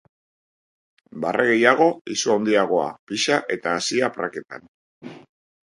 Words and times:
Barre 1.25 1.45
gehiago, 1.49 1.87
izu 2.17 2.33
handiagoa, 2.37 2.89
pixa 3.13 3.39
eta 3.59 3.77
hazia 3.77 4.13
praketan. 4.19 4.69